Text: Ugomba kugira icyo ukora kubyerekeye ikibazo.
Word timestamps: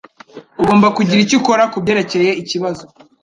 Ugomba 0.61 0.87
kugira 0.97 1.19
icyo 1.23 1.35
ukora 1.39 1.63
kubyerekeye 1.73 2.29
ikibazo. 2.41 2.83